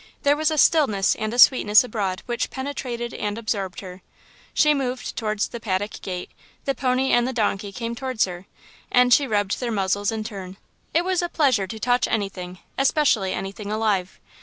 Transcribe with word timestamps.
There 0.23 0.35
was 0.35 0.49
a 0.49 0.57
stillness 0.57 1.13
and 1.13 1.31
a 1.31 1.37
sweetness 1.37 1.83
abroad 1.83 2.23
which 2.25 2.49
penetrated 2.49 3.13
and 3.13 3.37
absorbed 3.37 3.81
her. 3.81 4.01
She 4.51 4.73
moved 4.73 5.15
towards 5.15 5.49
the 5.49 5.59
paddock 5.59 6.01
gate; 6.01 6.31
the 6.65 6.73
pony 6.73 7.11
and 7.11 7.27
the 7.27 7.33
donkey 7.33 7.71
came 7.71 7.93
towards 7.93 8.25
her, 8.25 8.47
and 8.91 9.13
she 9.13 9.27
rubbed 9.27 9.59
their 9.59 9.71
muzzles 9.71 10.11
in 10.11 10.23
turn. 10.23 10.57
It 10.91 11.05
was 11.05 11.21
a 11.21 11.29
pleasure 11.29 11.67
to 11.67 11.79
touch 11.79 12.07
anything, 12.07 12.57
especially 12.79 13.31
anything 13.31 13.71
alive. 13.71 14.19